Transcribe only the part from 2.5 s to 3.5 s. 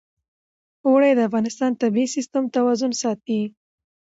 توازن ساتي.